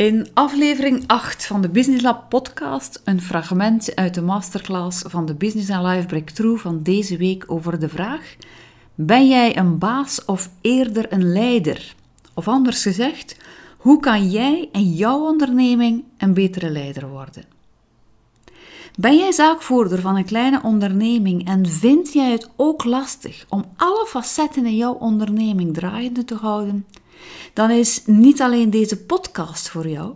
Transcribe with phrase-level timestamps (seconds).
[0.00, 5.34] In aflevering 8 van de Business Lab podcast een fragment uit de masterclass van de
[5.34, 8.36] Business and Life Breakthrough van deze week over de vraag:
[8.94, 11.94] Ben jij een baas of eerder een leider?
[12.34, 13.36] Of anders gezegd,
[13.78, 17.44] hoe kan jij en jouw onderneming een betere leider worden?
[18.98, 24.06] Ben jij zaakvoerder van een kleine onderneming en vind jij het ook lastig om alle
[24.08, 26.86] facetten in jouw onderneming draaiende te houden?
[27.52, 30.14] Dan is niet alleen deze podcast voor jou,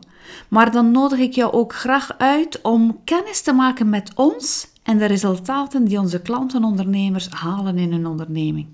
[0.49, 4.99] maar dan nodig ik jou ook graag uit om kennis te maken met ons en
[4.99, 8.67] de resultaten die onze klanten-ondernemers halen in hun onderneming.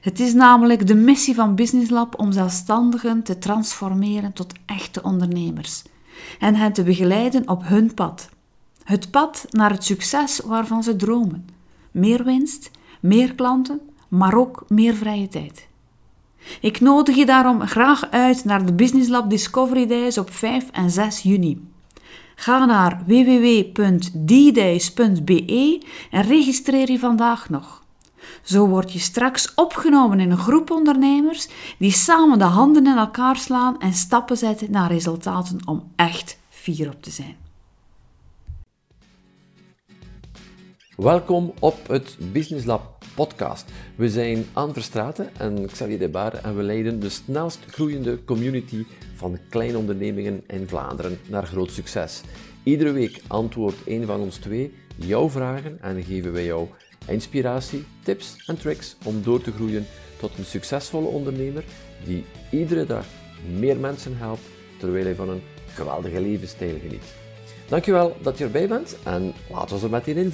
[0.00, 5.82] Het is namelijk de missie van Business Lab om zelfstandigen te transformeren tot echte ondernemers
[6.38, 8.28] en hen te begeleiden op hun pad.
[8.84, 11.46] Het pad naar het succes waarvan ze dromen.
[11.90, 12.70] Meer winst,
[13.00, 15.68] meer klanten, maar ook meer vrije tijd.
[16.60, 20.90] Ik nodig je daarom graag uit naar de Business Lab Discovery Days op 5 en
[20.90, 21.70] 6 juni.
[22.34, 24.22] Ga naar www.ddays.be
[26.10, 27.82] en registreer je vandaag nog.
[28.42, 31.48] Zo word je straks opgenomen in een groep ondernemers
[31.78, 36.88] die samen de handen in elkaar slaan en stappen zetten naar resultaten om echt fier
[36.88, 37.36] op te zijn.
[40.96, 43.64] Welkom op het Business Lab podcast.
[43.94, 48.84] We zijn Anne Verstraten en Xavier De Baar en we leiden de snelst groeiende community
[49.14, 52.20] van kleine ondernemingen in Vlaanderen naar groot succes.
[52.62, 56.68] Iedere week antwoordt een van ons twee jouw vragen en geven wij jou
[57.06, 59.86] inspiratie, tips en tricks om door te groeien
[60.18, 61.64] tot een succesvolle ondernemer
[62.04, 63.04] die iedere dag
[63.58, 64.42] meer mensen helpt
[64.78, 67.04] terwijl hij van een geweldige levensstijl geniet.
[67.68, 70.30] Dankjewel dat je erbij bent en laten we er meteen in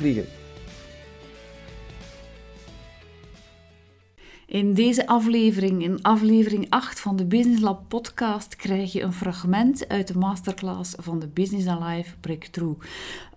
[4.48, 9.88] In deze aflevering, in aflevering 8 van de Business Lab podcast, krijg je een fragment
[9.88, 12.84] uit de masterclass van de Business Alive Breakthrough.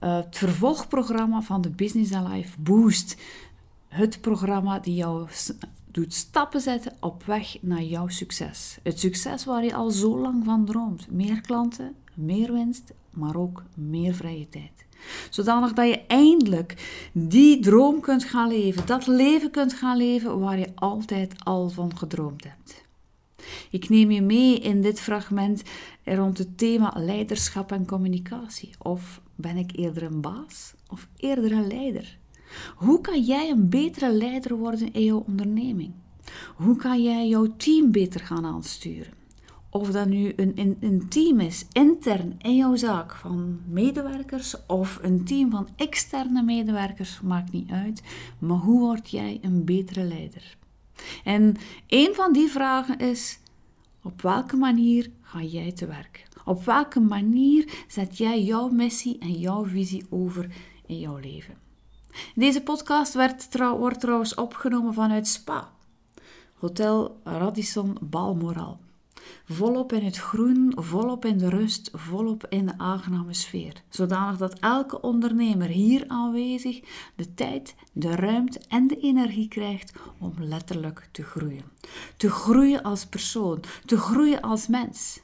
[0.04, 3.18] Uh, het vervolgprogramma van de Business Alive Boost.
[3.88, 5.28] Het programma die jou
[5.86, 8.78] doet stappen zetten op weg naar jouw succes.
[8.84, 11.12] Het succes waar je al zo lang van droomt.
[11.12, 14.86] Meer klanten, meer winst, maar ook meer vrije tijd.
[15.30, 16.76] Zodanig dat je eindelijk
[17.12, 21.98] die droom kunt gaan leven, dat leven kunt gaan leven waar je altijd al van
[21.98, 22.84] gedroomd hebt.
[23.70, 25.64] Ik neem je mee in dit fragment
[26.04, 28.70] rond het thema leiderschap en communicatie.
[28.80, 32.18] Of ben ik eerder een baas of eerder een leider?
[32.76, 35.92] Hoe kan jij een betere leider worden in jouw onderneming?
[36.56, 39.21] Hoe kan jij jouw team beter gaan aansturen?
[39.74, 45.26] Of dat nu een, een, team is, intern in jouw zaak, van medewerkers of een
[45.26, 48.04] team van externe medewerkers, maakt niet uit.
[48.40, 50.58] Maar hoe word jij een betere leider?
[51.24, 51.56] En
[51.88, 53.40] een van die vragen is:
[54.04, 56.28] op welke manier ga jij te werk?
[56.46, 60.56] Op welke manier zet jij jouw missie en jouw visie over
[60.86, 61.58] in jouw leven?
[62.36, 65.70] Deze podcast werd wordt trouwens opgenomen vanuit Spa,
[66.56, 68.80] Hotel Radisson Balmoral.
[69.46, 73.84] Volop in het groen, volop in de rust, volop in de aangename sfeer.
[73.90, 76.80] Zodanig dat elke ondernemer hier aanwezig
[77.16, 81.64] de tijd, de ruimte en de energie krijgt om letterlijk te groeien.
[82.18, 85.22] Te groeien als persoon, te groeien als mens.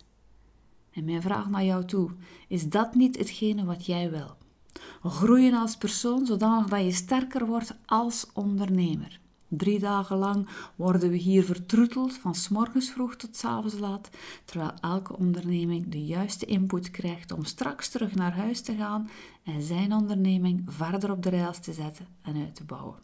[0.91, 2.11] En mijn vraag naar jou toe,
[2.47, 4.35] is dat niet hetgene wat jij wil?
[5.03, 9.19] Groeien als persoon zodanig dat je sterker wordt als ondernemer.
[9.49, 14.09] Drie dagen lang worden we hier vertroeteld van s morgens vroeg tot s avonds laat,
[14.45, 19.09] terwijl elke onderneming de juiste input krijgt om straks terug naar huis te gaan
[19.43, 22.99] en zijn onderneming verder op de rails te zetten en uit te bouwen.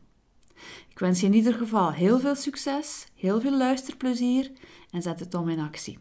[0.89, 4.51] Ik wens je in ieder geval heel veel succes, heel veel luisterplezier
[4.91, 5.99] en zet het om in actie.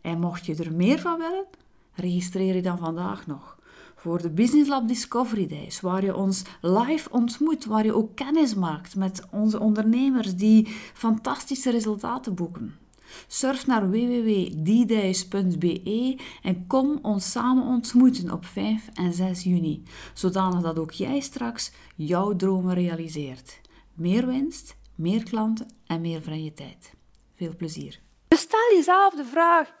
[0.00, 1.46] En mocht je er meer van willen,
[1.92, 3.56] registreer je dan vandaag nog
[4.06, 8.54] voor de Business Lab Discovery Days, waar je ons live ontmoet, waar je ook kennis
[8.54, 12.78] maakt met onze ondernemers die fantastische resultaten boeken.
[13.26, 19.82] Surf naar www.ddays.be en kom ons samen ontmoeten op 5 en 6 juni,
[20.14, 23.60] zodanig dat ook jij straks jouw dromen realiseert.
[23.94, 26.94] Meer winst, meer klanten en meer vrije tijd.
[27.36, 28.00] Veel plezier.
[28.28, 29.72] Stel jezelf de vraag: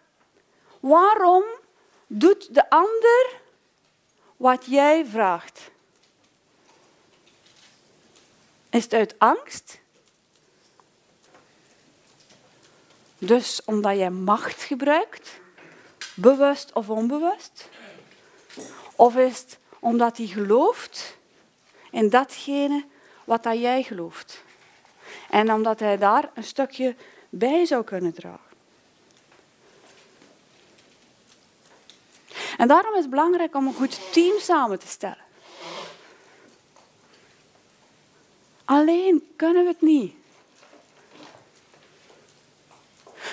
[0.80, 1.42] waarom
[2.08, 3.44] doet de ander
[4.36, 5.70] wat jij vraagt?
[8.70, 9.78] Is het uit angst?
[13.18, 15.40] Dus omdat jij macht gebruikt,
[16.14, 17.68] bewust of onbewust?
[18.96, 21.16] Of is het omdat hij gelooft
[21.90, 22.84] in datgene
[23.24, 24.42] wat dat jij gelooft?
[25.30, 26.96] En omdat hij daar een stukje
[27.28, 28.45] bij zou kunnen dragen.
[32.56, 35.24] En daarom is het belangrijk om een goed team samen te stellen.
[38.64, 40.14] Alleen kunnen we het niet.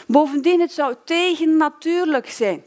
[0.07, 2.65] Bovendien, het zou tegennatuurlijk zijn.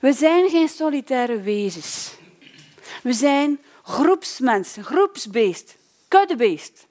[0.00, 2.14] We zijn geen solitaire wezens.
[3.02, 5.76] We zijn groepsmensen, groepsbeest,
[6.08, 6.86] kuddebeest.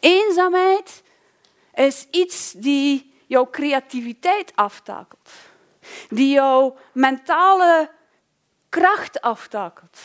[0.00, 1.02] Eenzaamheid
[1.74, 5.30] is iets die jouw creativiteit aftakelt,
[6.08, 7.90] die jouw mentale
[8.68, 9.98] kracht aftakelt,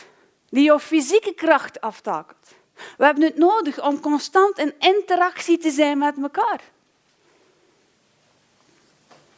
[0.48, 2.54] die jouw fysieke kracht aftakelt.
[2.96, 6.60] We hebben het nodig om constant in interactie te zijn met elkaar.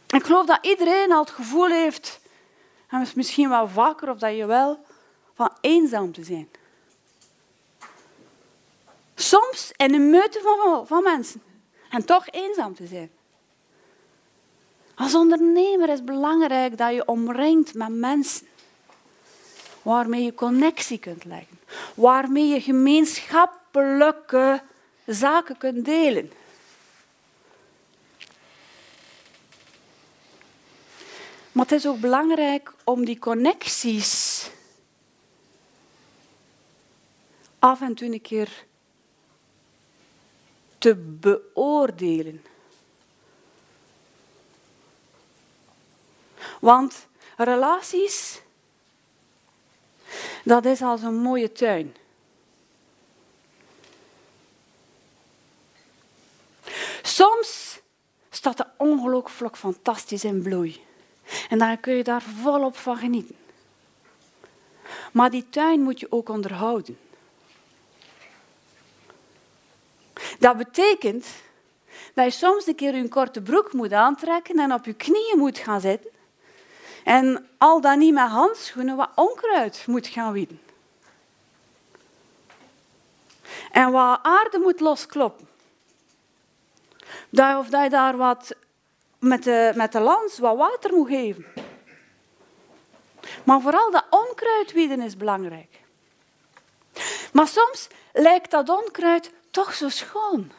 [0.09, 2.21] Ik geloof dat iedereen al het gevoel heeft,
[2.89, 4.85] en misschien wel vaker of dat je wel,
[5.35, 6.49] van eenzaam te zijn.
[9.15, 11.43] Soms in een meute van, van mensen.
[11.91, 13.11] En toch eenzaam te zijn.
[14.95, 18.47] Als ondernemer is het belangrijk dat je omringt met mensen
[19.83, 21.59] waarmee je connectie kunt leggen,
[21.95, 24.63] waarmee je gemeenschappelijke
[25.07, 26.33] zaken kunt delen.
[31.53, 34.51] Maar het is ook belangrijk om die connecties
[37.59, 38.65] af en toe een keer
[40.79, 42.43] te beoordelen.
[46.61, 47.07] Want
[47.37, 48.41] relaties,
[50.45, 51.97] dat is als een mooie tuin.
[57.03, 57.81] Soms
[58.31, 60.83] staat de ongelooflijk fantastisch in bloei.
[61.49, 63.37] En dan kun je daar volop van genieten.
[65.13, 66.99] Maar die tuin moet je ook onderhouden.
[70.39, 71.27] Dat betekent
[72.15, 75.59] dat je soms een keer je korte broek moet aantrekken en op je knieën moet
[75.59, 76.11] gaan zitten.
[77.05, 80.61] En al dan niet met handschoenen wat onkruid moet gaan wieden.
[83.71, 85.49] En wat aarde moet loskloppen.
[87.31, 88.55] Of dat je daar wat
[89.19, 91.45] met de, met de lans wat water moet geven.
[93.45, 95.81] Maar vooral dat onkruid wieden is belangrijk.
[97.33, 100.53] Maar soms lijkt dat onkruid toch zo schoon.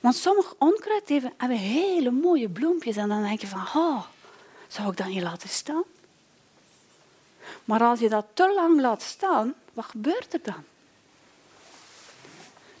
[0.00, 4.02] Want sommige onkruid hebben hele mooie bloempjes en dan denk je van, oh,
[4.68, 5.84] zou ik dat niet laten staan?
[7.64, 10.64] Maar als je dat te lang laat staan, wat gebeurt er dan?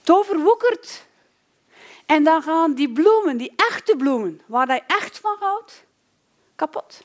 [0.00, 1.04] Het overwoekert.
[2.06, 5.84] En dan gaan die bloemen, die echte bloemen, waar je echt van houdt,
[6.56, 7.04] kapot.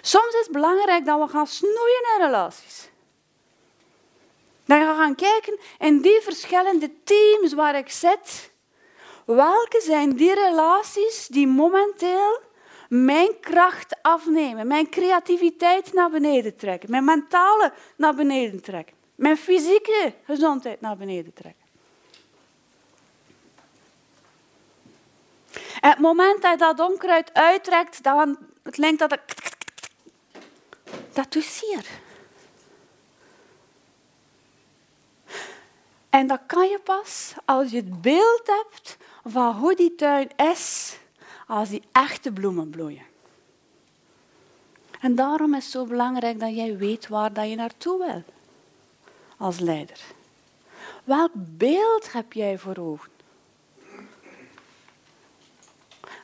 [0.00, 2.88] Soms is het belangrijk dat we gaan snoeien in relaties.
[4.64, 8.50] Dat we gaan kijken in die verschillende teams waar ik zit,
[9.24, 12.40] welke zijn die relaties die momenteel
[12.90, 20.14] mijn kracht afnemen, mijn creativiteit naar beneden trekken, mijn mentale naar beneden trekken, mijn fysieke
[20.24, 21.64] gezondheid naar beneden trekken.
[25.80, 29.20] En het moment dat je dat onkruid uittrekt, dan klinkt dat het...
[31.12, 31.86] Dat doet zeer.
[36.08, 40.98] En dat kan je pas als je het beeld hebt van hoe die tuin is
[41.50, 43.02] als die echte bloemen bloeien.
[45.00, 48.22] En daarom is het zo belangrijk dat jij weet waar dat je naartoe wil
[49.36, 50.00] als leider.
[51.04, 53.10] Welk beeld heb jij voor ogen?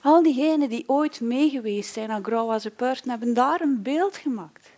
[0.02, 4.70] Al diegenen die ooit meegeweest zijn aan Grow as a hebben daar een beeld gemaakt.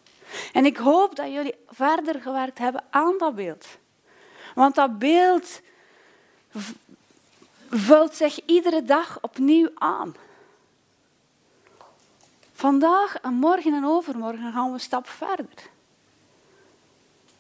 [0.52, 3.66] En ik hoop dat jullie verder gewerkt hebben aan dat beeld.
[4.54, 5.60] Want dat beeld
[7.70, 10.14] vult zich iedere dag opnieuw aan.
[12.58, 15.70] Vandaag en morgen en overmorgen gaan we een stap verder.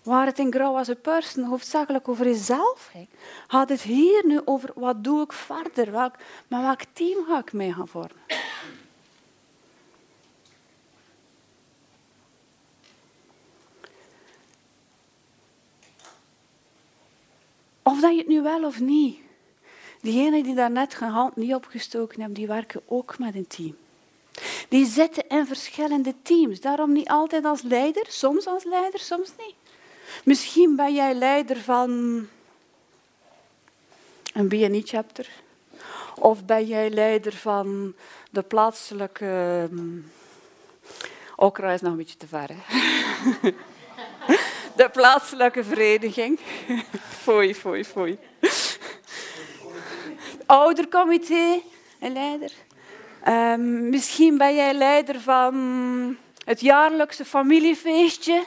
[0.02, 3.08] Waar het in Grow as a Person hoofdzakelijk over jezelf ging,
[3.48, 6.14] gaat het hier nu over wat doe ik verder, welk,
[6.48, 8.22] met welk team ga ik mee gaan vormen.
[17.82, 19.18] Of dat je het nu wel of niet.
[20.00, 23.76] Diegenen die daar net hun hand niet opgestoken hebben, die werken ook met een team.
[24.68, 26.60] Die zitten in verschillende teams.
[26.60, 29.54] Daarom niet altijd als leider, soms als leider, soms niet.
[30.24, 31.90] Misschien ben jij leider van
[34.32, 35.28] een BNI-chapter.
[36.14, 37.94] Of ben jij leider van
[38.30, 39.68] de plaatselijke...
[39.70, 40.12] Um,
[41.36, 43.50] Okra is nog een beetje te ver, hè?
[44.76, 46.38] De plaatselijke vereniging.
[47.22, 48.18] Foei, foei, foei.
[50.46, 51.60] Oudercomité.
[52.00, 52.52] een leider.
[53.22, 58.44] Ehm, misschien ben jij leider van het jaarlijkse familiefeestje.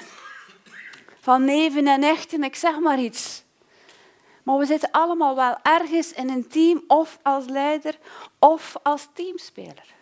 [1.19, 3.43] Van neven en echten, ik zeg maar iets.
[4.43, 7.97] Maar we zitten allemaal wel ergens in een team, of als leider,
[8.39, 9.93] of als teamspeler.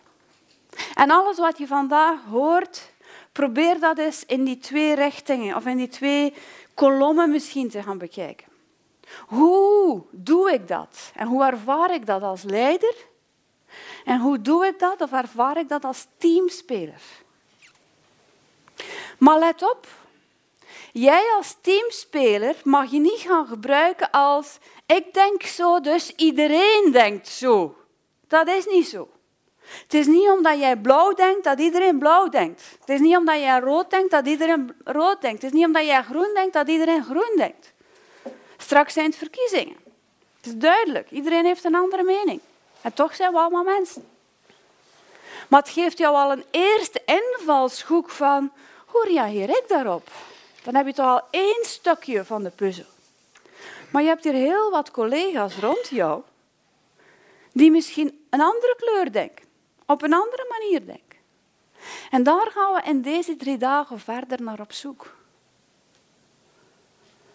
[0.94, 2.92] En alles wat je vandaag hoort,
[3.32, 6.34] probeer dat eens in die twee richtingen, of in die twee
[6.74, 8.46] kolommen misschien te gaan bekijken.
[9.26, 11.10] Hoe doe ik dat?
[11.14, 12.94] En hoe ervaar ik dat als leider?
[14.04, 17.02] En hoe doe ik dat of ervaar ik dat als teamspeler?
[19.18, 19.86] Maar let op,
[20.92, 27.28] jij als teamspeler mag je niet gaan gebruiken als ik denk zo, dus iedereen denkt
[27.28, 27.76] zo.
[28.28, 29.08] Dat is niet zo.
[29.82, 32.62] Het is niet omdat jij blauw denkt dat iedereen blauw denkt.
[32.80, 35.42] Het is niet omdat jij rood denkt dat iedereen rood denkt.
[35.42, 37.72] Het is niet omdat jij groen denkt dat iedereen groen denkt.
[38.56, 39.76] Straks zijn het verkiezingen.
[40.36, 41.10] Het is duidelijk.
[41.10, 42.40] Iedereen heeft een andere mening.
[42.80, 44.08] En toch zijn we allemaal mensen.
[45.48, 48.52] Maar het geeft jou al een eerste invalshoek van
[48.86, 50.10] hoe reageer ik daarop?
[50.62, 52.84] Dan heb je toch al één stukje van de puzzel.
[53.92, 56.22] Maar je hebt hier heel wat collega's rond jou
[57.52, 59.44] die misschien een andere kleur denken,
[59.86, 61.18] op een andere manier denken.
[62.10, 65.14] En daar gaan we in deze drie dagen verder naar op zoek.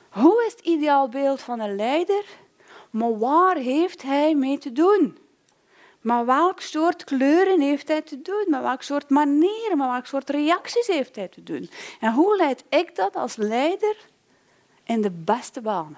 [0.10, 2.24] Hoe is het ideaalbeeld van een leider?
[2.90, 5.18] Maar waar heeft hij mee te doen?
[6.06, 8.46] Maar welk soort kleuren heeft hij te doen?
[8.48, 11.70] Met welk soort manieren, met welk soort reacties heeft hij te doen?
[12.00, 13.96] En hoe leid ik dat als leider
[14.84, 15.98] in de beste banen?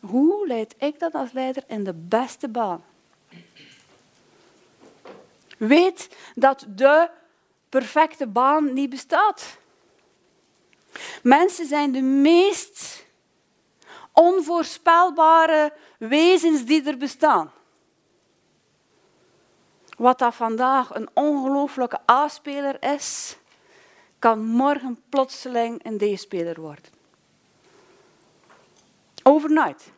[0.00, 2.84] Hoe leid ik dat als leider in de beste baan?
[5.56, 7.08] Weet dat de
[7.68, 9.58] perfecte baan niet bestaat.
[11.22, 13.04] Mensen zijn de meest
[14.12, 17.50] onvoorspelbare wezens die er bestaan.
[19.96, 23.36] Wat dat vandaag een ongelooflijke A-speler is,
[24.18, 26.92] kan morgen plotseling een D-speler worden.
[29.22, 29.90] Overnight.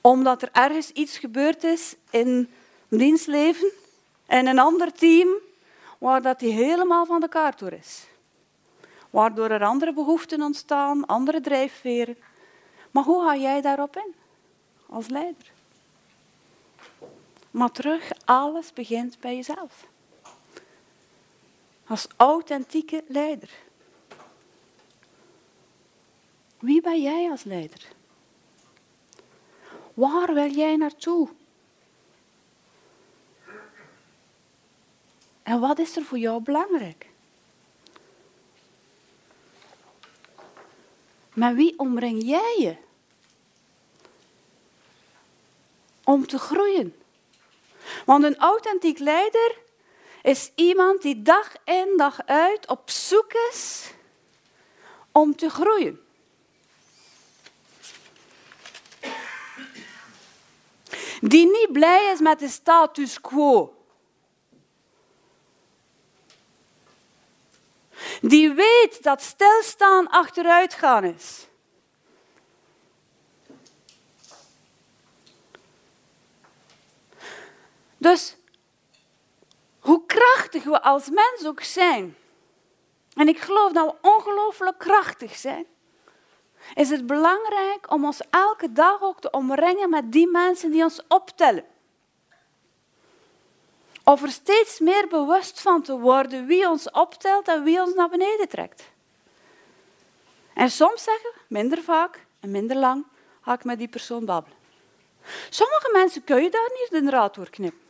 [0.00, 2.50] Omdat er ergens iets gebeurd is in
[2.88, 3.72] dienstleven
[4.26, 5.28] en een ander team
[5.98, 8.09] waar dat die helemaal van de kaart door is
[9.10, 12.16] waardoor er andere behoeften ontstaan, andere drijfveren.
[12.90, 14.14] Maar hoe ga jij daarop in
[14.86, 15.52] als leider?
[17.50, 19.86] Maar terug, alles begint bij jezelf.
[21.86, 23.50] Als authentieke leider.
[26.58, 27.92] Wie ben jij als leider?
[29.94, 31.28] Waar wil jij naartoe?
[35.42, 37.09] En wat is er voor jou belangrijk?
[41.40, 42.76] Maar wie omring jij je?
[46.04, 47.02] Om te groeien.
[48.04, 49.58] Want een authentiek leider
[50.22, 53.90] is iemand die dag in dag uit op zoek is
[55.12, 56.00] om te groeien.
[61.20, 63.79] Die niet blij is met de status quo.
[68.20, 71.48] Die weet dat stilstaan achteruitgaan is.
[77.96, 78.36] Dus
[79.80, 82.16] hoe krachtig we als mens ook zijn,
[83.14, 85.66] en ik geloof dat we ongelooflijk krachtig zijn,
[86.74, 91.00] is het belangrijk om ons elke dag ook te omringen met die mensen die ons
[91.08, 91.64] optellen.
[94.10, 98.08] Of er steeds meer bewust van te worden wie ons optelt en wie ons naar
[98.08, 98.82] beneden trekt.
[100.54, 103.04] En soms zeggen, minder vaak en minder lang,
[103.40, 104.58] ga ik met die persoon babbelen.
[105.50, 107.80] Sommige mensen kun je daar niet de draad doorknippen.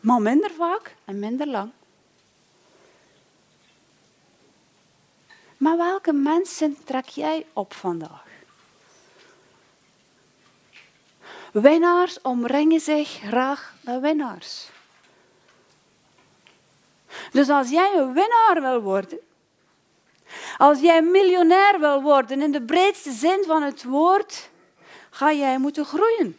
[0.00, 1.70] Maar minder vaak en minder lang.
[5.56, 8.23] Maar welke mensen trek jij op vandaag?
[11.54, 14.68] Winnaars omringen zich graag met winnaars.
[17.30, 19.18] Dus als jij een winnaar wil worden,
[20.56, 24.50] als jij miljonair wil worden in de breedste zin van het woord,
[25.10, 26.38] ga jij moeten groeien.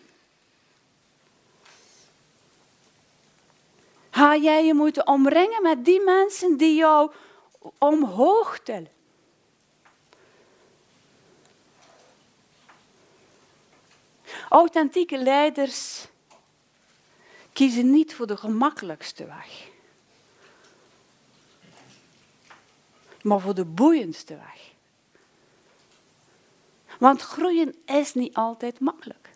[4.09, 7.11] Ga jij je moeten omringen met die mensen die jou
[7.77, 8.94] omhoog tellen.
[14.55, 16.07] Authentieke leiders
[17.53, 19.67] kiezen niet voor de gemakkelijkste weg,
[23.21, 24.73] maar voor de boeiendste weg.
[26.99, 29.29] Want groeien is niet altijd makkelijk.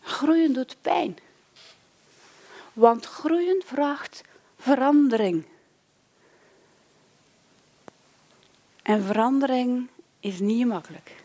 [0.00, 1.18] Groeien doet pijn.
[2.72, 4.22] Want groeien vraagt
[4.58, 5.46] verandering.
[8.82, 9.88] En verandering
[10.20, 11.24] is niet makkelijk.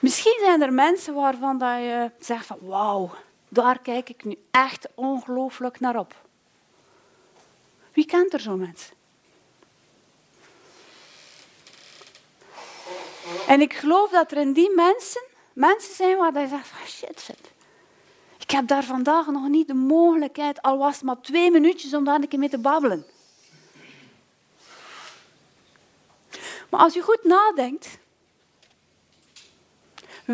[0.00, 3.10] Misschien zijn er mensen waarvan dat je zegt van wauw,
[3.48, 6.14] daar kijk ik nu echt ongelooflijk naar op.
[7.92, 8.96] Wie kent er zo'n mensen?
[13.46, 15.22] En ik geloof dat er in die mensen
[15.58, 17.50] mensen zijn waar je zegt, oh shit, shit.
[18.38, 22.04] Ik heb daar vandaag nog niet de mogelijkheid, al was het maar twee minuutjes om
[22.04, 23.06] daar een keer mee te babbelen.
[26.70, 27.98] Maar als je goed nadenkt,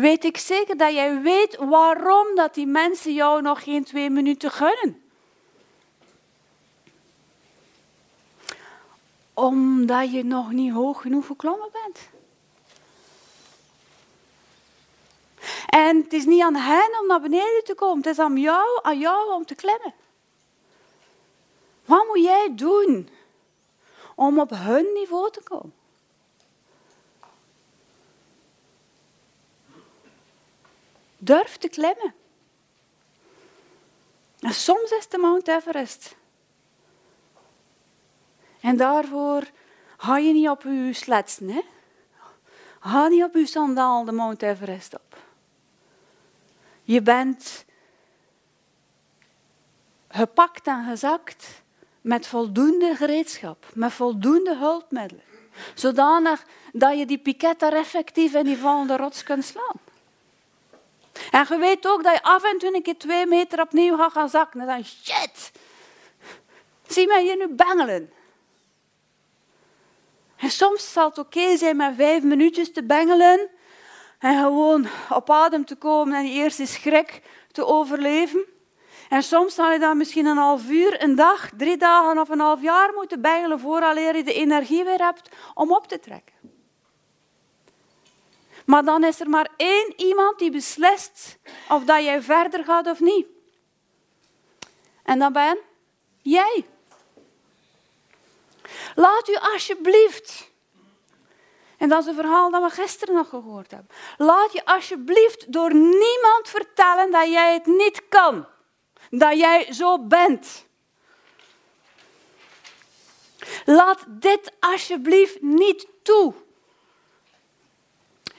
[0.01, 4.51] weet ik zeker dat jij weet waarom dat die mensen jou nog geen twee minuten
[4.51, 5.03] gunnen.
[9.33, 11.99] Omdat je nog niet hoog genoeg geklommen bent.
[15.65, 18.79] En het is niet aan hen om naar beneden te komen, het is aan jou,
[18.81, 19.93] aan jou om te klimmen.
[21.85, 23.09] Wat moet jij doen
[24.15, 25.73] om op hun niveau te komen?
[31.25, 32.13] Durf te klimmen.
[34.39, 36.15] En soms is de Mount Everest.
[38.59, 39.43] En daarvoor
[39.97, 41.49] ga je niet op je sletsen.
[41.49, 41.61] Hè?
[42.79, 45.17] Ga niet op je sandaal de Mount Everest op.
[46.83, 47.65] Je bent
[50.07, 51.61] gepakt en gezakt
[52.01, 55.23] met voldoende gereedschap, met voldoende hulpmiddelen.
[55.75, 59.84] Zodanig dat je die piket effectief in die vallende rots kunt slaan.
[61.31, 64.11] En je weet ook dat je af en toe een keer twee meter opnieuw gaat
[64.11, 64.59] gaan zakken.
[64.59, 65.51] En dan, shit,
[66.87, 68.13] zie mij je nu bengelen.
[70.35, 73.49] En soms zal het oké zijn met vijf minuutjes te bengelen
[74.19, 78.45] en gewoon op adem te komen en die eerste schrik te overleven.
[79.09, 82.39] En soms zal je dan misschien een half uur, een dag, drie dagen of een
[82.39, 86.54] half jaar moeten bengelen vooraleer je de energie weer hebt om op te trekken.
[88.65, 91.37] Maar dan is er maar één iemand die beslist
[91.69, 93.27] of dat jij verder gaat of niet.
[95.03, 95.57] En dat ben
[96.21, 96.65] jij.
[98.95, 100.49] Laat u alsjeblieft,
[101.77, 105.73] en dat is een verhaal dat we gisteren nog gehoord hebben, laat je alsjeblieft door
[105.73, 108.47] niemand vertellen dat jij het niet kan.
[109.09, 110.65] Dat jij zo bent.
[113.65, 116.33] Laat dit alsjeblieft niet toe.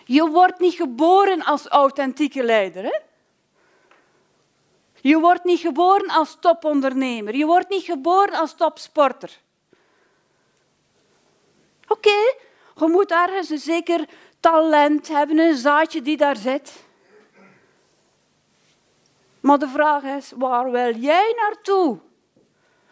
[0.08, 2.84] Je wordt niet geboren als authentieke leider.
[2.84, 2.98] Hè?
[5.00, 7.34] Je wordt niet geboren als topondernemer.
[7.34, 9.40] Je wordt niet geboren als topsporter.
[11.88, 12.34] Oké,
[12.76, 14.08] je moet ergens een zeker
[14.40, 16.84] talent hebben, een zaadje die daar zit.
[19.40, 21.98] Maar de vraag is, waar wil jij naartoe?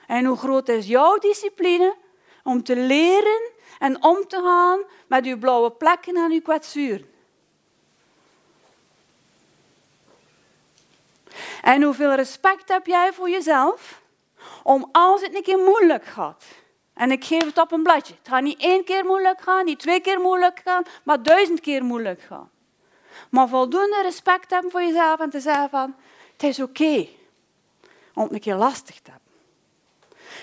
[0.06, 1.96] En hoe groot is jouw discipline
[2.42, 3.52] om te leren
[3.84, 7.12] en om te gaan met uw blauwe plekken en uw kwetsuren.
[11.62, 14.02] En hoeveel respect heb jij voor jezelf
[14.62, 16.44] om als het een keer moeilijk gaat,
[16.94, 19.78] en ik geef het op een bladje, het gaat niet één keer moeilijk gaan, niet
[19.78, 22.50] twee keer moeilijk gaan, maar duizend keer moeilijk gaan.
[23.30, 25.94] Maar voldoende respect hebben voor jezelf en te zeggen van,
[26.32, 27.08] het is oké
[28.14, 29.32] om het een keer lastig te hebben.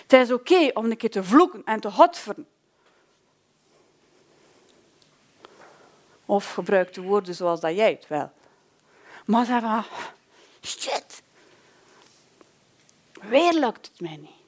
[0.01, 2.47] Het is oké om een keer te vloeken en te hotveren
[6.31, 8.31] Of gebruik de woorden zoals dat jij het wil.
[9.25, 9.83] Maar zeg van,
[10.61, 11.23] shit,
[13.21, 14.41] weer lukt het mij niet.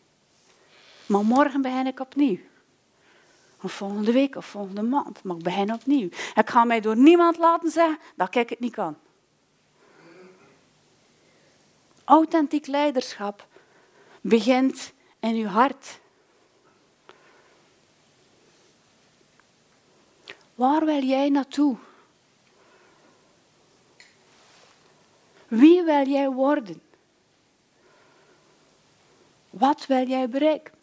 [1.06, 2.38] Maar morgen begin ik opnieuw.
[3.62, 5.24] Of volgende week of volgende maand.
[5.24, 6.10] Maar ik begin opnieuw.
[6.36, 8.98] Ik ga mij door niemand laten zeggen dat ik het niet kan.
[12.04, 13.48] Authentiek leiderschap
[14.22, 16.00] begint in uw hart.
[20.56, 21.78] Waar wil jij naartoe?
[25.48, 26.82] Wie wil jij worden?
[29.50, 30.74] Wat wil jij bereiken?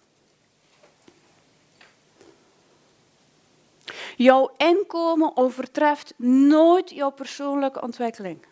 [4.17, 8.47] Jouw inkomen overtreft nooit jouw persoonlijke ontwikkeling.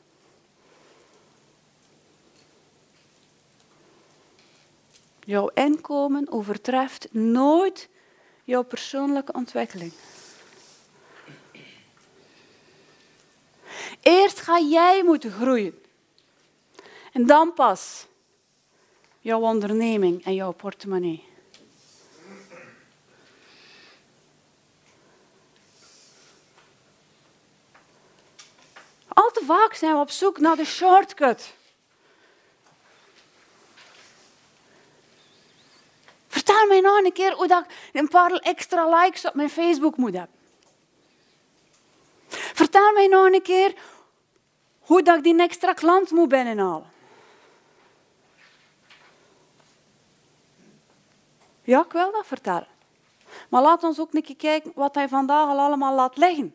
[5.20, 7.88] Jouw inkomen overtreft nooit
[8.44, 9.92] jouw persoonlijke ontwikkeling.
[14.00, 15.82] Eerst ga jij moeten groeien.
[17.12, 18.06] En dan pas
[19.20, 21.26] jouw onderneming en jouw portemonnee.
[29.08, 31.54] Al te vaak zijn we op zoek naar de shortcut.
[36.28, 39.96] Vertel mij nog een keer hoe dat ik een paar extra likes op mijn Facebook
[39.96, 40.38] moet hebben.
[42.38, 43.74] Vertel mij nog een keer
[44.79, 46.90] hoe dat ik die extra klant moet binnenhalen.
[51.62, 52.68] Ja, ik wil dat vertellen.
[53.48, 56.55] Maar laat ons ook een keer kijken wat hij vandaag al allemaal laat liggen.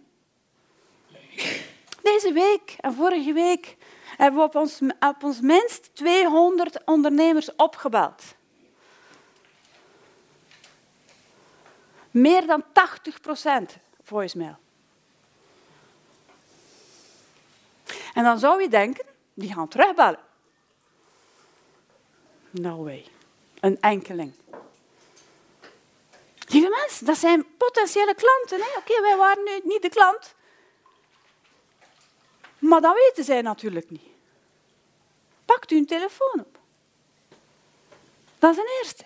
[2.01, 3.77] Deze week en vorige week
[4.17, 8.23] hebben we op ons, op ons minst 200 ondernemers opgebeld.
[12.11, 14.62] Meer dan 80 procent voicemail.
[18.13, 20.19] En dan zou je denken, die gaan terugbellen.
[22.49, 23.05] No way.
[23.59, 24.33] Een enkeling.
[26.47, 28.67] Lieve mensen, dat zijn potentiële klanten.
[28.77, 30.33] Oké, wij waren nu niet de klant.
[32.59, 34.07] Maar dat weten zij natuurlijk niet.
[35.45, 36.57] Pakt u een telefoon op.
[38.39, 39.05] Dat is een eerste.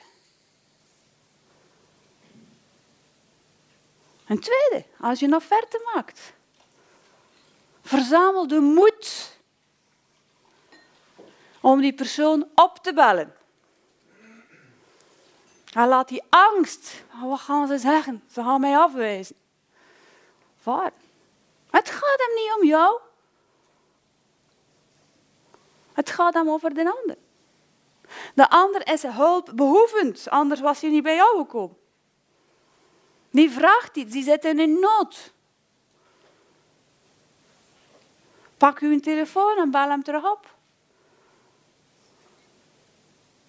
[4.27, 6.33] Een tweede, als je een offerte maakt.
[7.87, 9.37] Verzamel de moed
[11.61, 13.35] om die persoon op te bellen.
[15.73, 18.23] En laat die angst, wat gaan ze zeggen?
[18.31, 19.35] Ze gaan mij afwijzen.
[20.63, 20.91] Waar?
[21.69, 22.99] Het gaat hem niet om jou.
[25.93, 27.17] Het gaat hem over de ander.
[28.35, 31.77] De ander is hulpbehoevend, anders was hij niet bij jou gekomen.
[33.29, 35.35] Die vraagt iets, die zit in een nood.
[38.57, 40.55] Pak uw telefoon en bel hem terug op.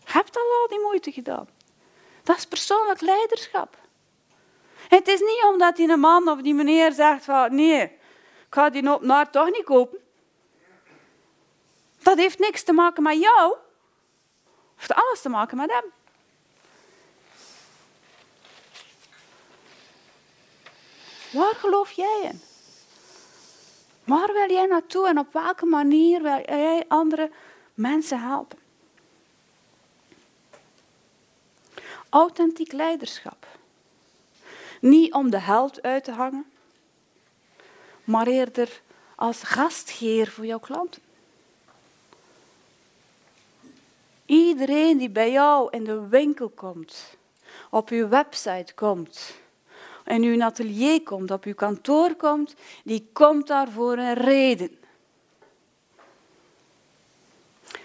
[0.05, 1.49] Hebt al al die moeite gedaan.
[2.23, 3.77] Dat is persoonlijk leiderschap.
[4.89, 7.99] Het is niet omdat die man of die meneer zegt van nee, ik
[8.51, 9.99] ga die op naar toch niet kopen.
[12.03, 13.57] Dat heeft niks te maken met jou.
[14.77, 15.85] Het heeft alles te maken met hem.
[21.31, 22.48] Waar geloof jij in?
[24.09, 27.31] Waar wil jij naartoe en op welke manier wil jij andere
[27.75, 28.59] mensen helpen?
[32.09, 33.47] Authentiek leiderschap.
[34.81, 36.47] Niet om de held uit te hangen,
[38.05, 38.81] maar eerder
[39.15, 41.03] als gastgeer voor jouw klanten.
[44.27, 47.17] Iedereen die bij jou in de winkel komt,
[47.71, 49.35] op uw website komt,
[50.09, 54.79] in uw atelier komt, op uw kantoor komt, die komt daar voor een reden.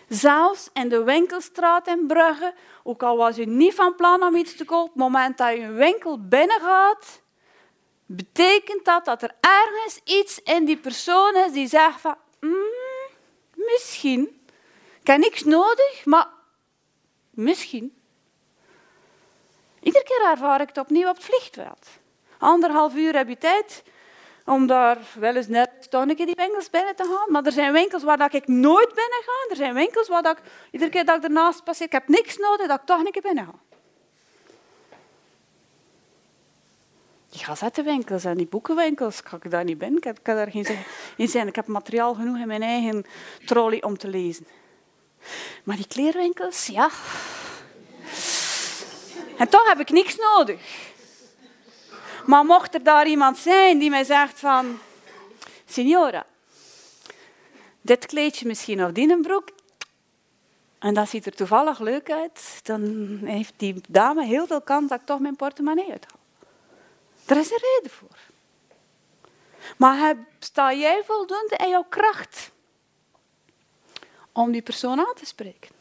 [0.07, 4.55] Zelfs in de winkelstraat in Brugge, ook al was u niet van plan om iets
[4.55, 7.21] te kopen, op het moment dat u een winkel binnengaat,
[8.05, 13.09] betekent dat dat er ergens iets in die persoon is die zegt van, mm,
[13.53, 14.41] misschien,
[15.01, 16.27] ik heb niks nodig, maar
[17.29, 17.97] misschien.
[19.81, 21.87] Iedere keer ervaar ik het opnieuw op het vliegveld.
[22.43, 23.83] Anderhalf uur heb je tijd
[24.45, 27.31] om daar wel eens net keer die winkels binnen te gaan.
[27.31, 29.49] Maar er zijn winkels waar ik nooit binnen ga.
[29.49, 30.37] Er zijn winkels waar ik,
[30.71, 33.21] iedere keer dat ik ernaast passeer, ik heb niks nodig, dat ik toch een keer
[33.21, 33.53] binnen ga.
[37.29, 40.01] Die gazettenwinkels en die boekenwinkels, kan ik daar niet binnen.
[40.01, 40.79] Ik kan daar geen zin
[41.17, 41.47] in zijn.
[41.47, 43.05] Ik heb materiaal genoeg in mijn eigen
[43.45, 44.47] trolley om te lezen.
[45.63, 46.89] Maar die kleerwinkels, ja.
[49.37, 50.91] En toch heb ik niks nodig.
[52.25, 54.79] Maar mocht er daar iemand zijn die mij zegt van...
[55.65, 56.25] Signora,
[57.81, 59.49] dit kleedje misschien of die broek...
[60.79, 62.59] En dat ziet er toevallig leuk uit.
[62.63, 62.81] Dan
[63.23, 66.19] heeft die dame heel veel kans dat ik toch mijn portemonnee uithaal.
[67.25, 68.17] Er is een reden voor.
[69.77, 72.51] Maar sta jij voldoende in jouw kracht
[74.31, 75.71] om die persoon aan te spreken?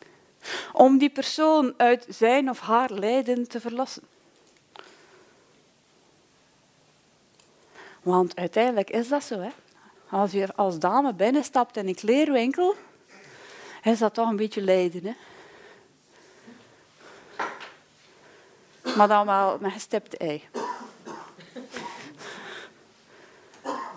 [0.73, 4.03] Om die persoon uit zijn of haar lijden te verlossen?
[8.03, 9.41] Want uiteindelijk is dat zo.
[9.41, 9.51] Hè?
[10.11, 12.75] Als je als dame binnenstapt in een kleerwinkel,
[13.83, 15.05] is dat toch een beetje lijden.
[15.05, 15.15] Hè?
[18.97, 20.43] Maar dan wel met gestipte ei.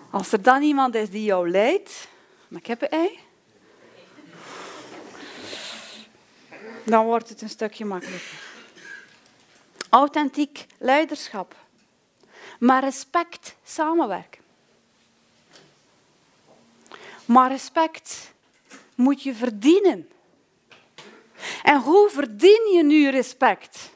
[0.10, 2.08] Als er dan iemand is die jou leidt,
[2.48, 3.20] met kippenei,
[6.84, 8.44] dan wordt het een stukje makkelijker.
[9.90, 11.56] Authentiek leiderschap
[12.60, 14.42] maar respect samenwerken.
[17.26, 18.34] Maar respect
[18.96, 20.10] moet je verdienen
[21.64, 23.94] En hoe verdien je nu respect?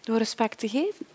[0.00, 1.06] Door respect te geven.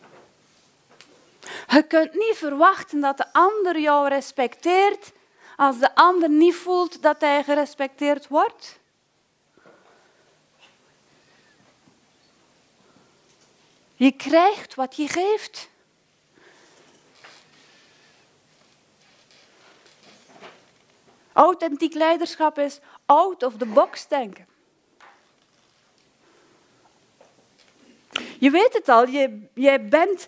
[1.67, 5.11] Je kunt niet verwachten dat de ander jou respecteert
[5.55, 8.79] als de ander niet voelt dat hij gerespecteerd wordt.
[13.97, 15.69] Je krijgt wat je geeft.
[21.33, 24.47] Authentiek leiderschap is out of the box denken.
[28.39, 30.27] Je weet het al, je, jij bent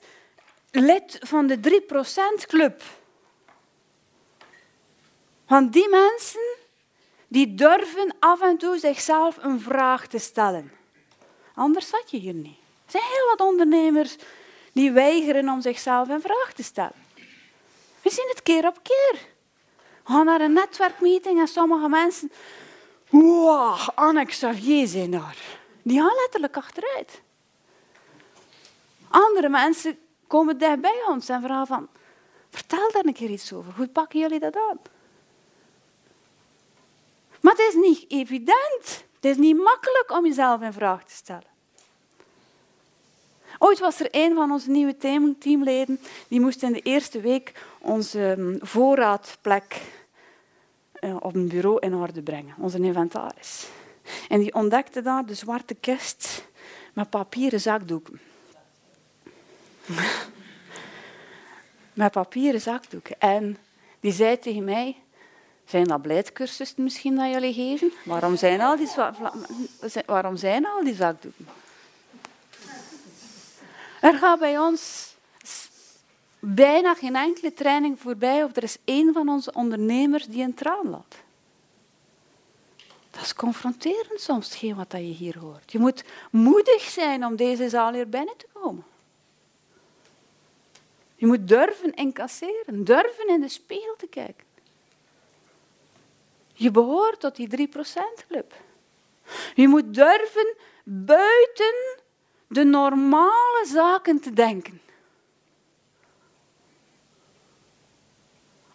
[0.72, 1.82] lid van de
[2.44, 2.84] 3% club.
[5.48, 6.56] Van die mensen
[7.28, 10.72] die durven af en toe zichzelf een vraag te stellen.
[11.56, 12.59] Anders zat je hier niet.
[12.90, 14.16] Er zijn heel wat ondernemers
[14.74, 17.06] die weigeren om zichzelf een vraag te stellen.
[18.02, 19.20] We zien het keer op keer.
[20.06, 22.32] We gaan naar een netwerkmeeting en sommige mensen...
[23.10, 25.38] Wow, Anne Xavier zijn daar.
[25.82, 27.22] Die gaan letterlijk achteruit.
[29.08, 31.88] Andere mensen komen dicht bij ons en vragen van...
[32.50, 33.74] Vertel daar een keer iets over.
[33.76, 34.80] Hoe pakken jullie dat aan?
[37.42, 39.06] Maar het is niet evident.
[39.16, 41.59] Het is niet makkelijk om jezelf in vraag te stellen.
[43.62, 44.98] Ooit was er een van onze nieuwe
[45.40, 49.82] teamleden die moest in de eerste week onze ehm, voorraadplek
[50.94, 53.68] eh, op een bureau in orde brengen, onze inventaris.
[54.30, 56.46] En die ontdekte daar de zwarte kist
[56.94, 58.20] met papieren zakdoeken.
[61.94, 63.20] met papieren zakdoeken.
[63.20, 63.58] En
[64.00, 64.96] die zei tegen mij,
[65.66, 67.92] zijn dat beleidcursussen misschien dat jullie geven?
[68.06, 68.90] Waarom zijn al die,
[70.06, 71.48] waarom zijn al die zakdoeken?
[74.02, 75.14] Er gaat bij ons
[76.40, 80.90] bijna geen enkele training voorbij of er is één van onze ondernemers die een traan
[80.90, 81.16] laat.
[83.12, 85.72] Dat is confronterend soms, hetgeen wat je hier hoort.
[85.72, 88.84] Je moet moedig zijn om deze zaal hier binnen te komen.
[91.16, 94.46] Je moet durven incasseren, durven in de spiegel te kijken.
[96.54, 97.72] Je behoort tot die 3%
[98.28, 98.54] club.
[99.56, 102.00] Je moet durven buiten
[102.50, 104.82] de normale zaken te denken.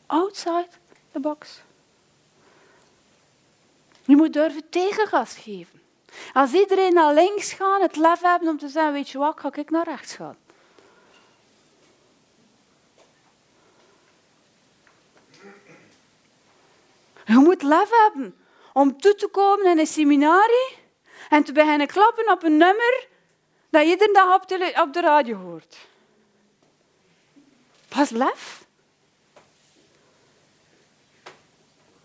[0.06, 0.68] Outside
[1.12, 1.62] the box.
[4.04, 5.82] Je moet durven tegengas geven.
[6.32, 9.54] Als iedereen naar links gaat, het lef hebben om te zeggen, weet je wat, ga
[9.54, 10.37] ik naar rechts gaan.
[17.24, 18.37] Je moet lef hebben
[18.72, 20.76] om toe te komen in een seminarie
[21.28, 23.06] en te beginnen klappen op een nummer
[23.74, 24.34] dat je iedere dag
[24.82, 25.76] op de, radio hoort.
[27.88, 28.66] Pas lef.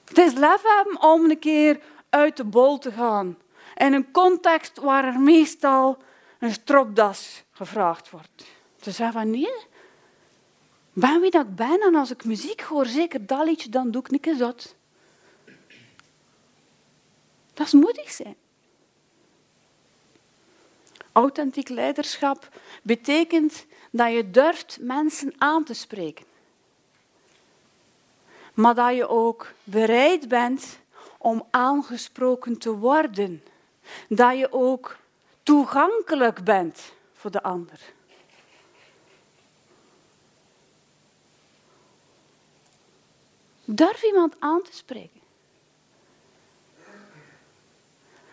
[0.05, 1.79] Het is lef hebben om een keer
[2.09, 3.37] uit de bol te gaan.
[3.75, 5.97] In een context waar er meestal
[6.39, 8.45] een stropdas gevraagd wordt.
[8.79, 9.65] Te zeggen van nee,
[10.93, 14.25] ben wie dat ik ben en als ik muziek hoor, zeker dat dan doe ik
[14.25, 14.75] eens dat.
[17.53, 18.35] Dat is moedig zijn.
[21.19, 22.49] Authentiek leiderschap
[22.81, 26.25] betekent dat je durft mensen aan te spreken.
[28.53, 30.79] Maar dat je ook bereid bent
[31.17, 33.43] om aangesproken te worden.
[34.07, 34.97] Dat je ook
[35.43, 37.79] toegankelijk bent voor de ander.
[43.65, 45.19] Durf iemand aan te spreken.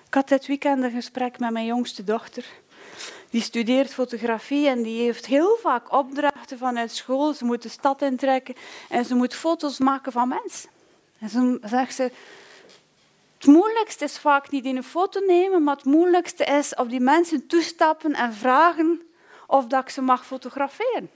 [0.07, 2.64] Ik had dit weekend een gesprek met mijn jongste dochter.
[3.37, 7.33] Die studeert fotografie en die heeft heel vaak opdrachten vanuit school.
[7.33, 8.55] Ze moet de stad intrekken
[8.88, 10.70] en ze moet foto's maken van mensen.
[11.18, 12.12] En ze zegt ze,
[13.38, 17.01] het moeilijkste is vaak niet in een foto nemen, maar het moeilijkste is op die
[17.01, 19.03] mensen toestappen en vragen
[19.46, 21.11] of dat ik ze mag fotograferen.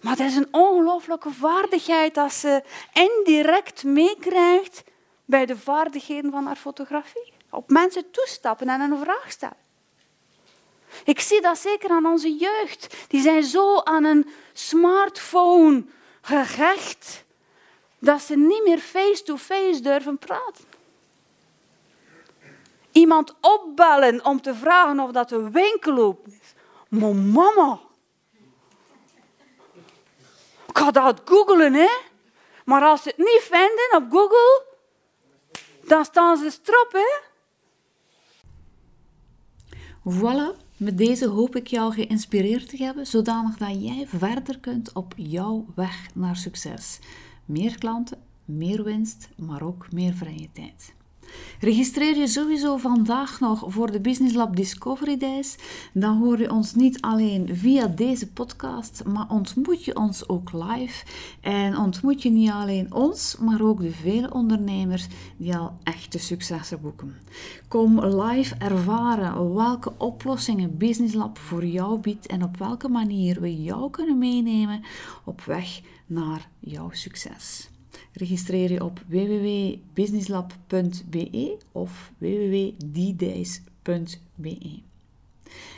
[0.00, 4.84] Maar het is een ongelooflijke vaardigheid dat ze indirect meekrijgt
[5.24, 7.36] bij de vaardigheden van haar fotografie.
[7.50, 9.66] Op mensen toestappen en een vraag stellen.
[11.04, 12.94] Ik zie dat zeker aan onze jeugd.
[13.08, 15.84] Die zijn zo aan een smartphone
[16.20, 17.24] gerecht
[17.98, 20.64] dat ze niet meer face-to-face durven praten.
[22.92, 26.54] Iemand opbellen om te vragen of dat een winkel open is.
[26.88, 27.80] Maar mama.
[30.66, 31.90] Ik ga dat googlen, hè.
[32.64, 34.64] Maar als ze het niet vinden op Google,
[35.84, 36.96] dan staan ze strop.
[40.10, 45.14] Voilà, met deze hoop ik jou geïnspireerd te hebben, zodanig dat jij verder kunt op
[45.16, 46.98] jouw weg naar succes.
[47.44, 50.94] Meer klanten, meer winst, maar ook meer vrije tijd.
[51.60, 55.56] Registreer je sowieso vandaag nog voor de Business Lab Discovery Days.
[55.92, 61.04] Dan hoor je ons niet alleen via deze podcast, maar ontmoet je ons ook live.
[61.40, 66.80] En ontmoet je niet alleen ons, maar ook de vele ondernemers die al echte successen
[66.80, 67.16] boeken.
[67.68, 73.62] Kom live ervaren welke oplossingen Business Lab voor jou biedt en op welke manier we
[73.62, 74.82] jou kunnen meenemen
[75.24, 77.68] op weg naar jouw succes.
[78.18, 84.80] Registreer je op www.businesslab.be of www.ddays.be.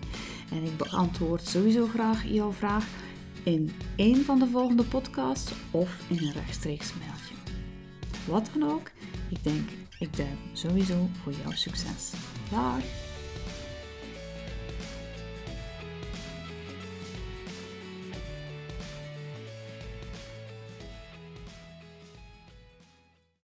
[0.51, 2.87] En ik beantwoord sowieso graag jouw vraag
[3.43, 7.33] in een van de volgende podcasts of in een rechtstreeks mailtje.
[8.27, 8.91] Wat dan ook,
[9.29, 12.11] ik denk ik duim sowieso voor jouw succes.
[12.53, 13.02] Dag!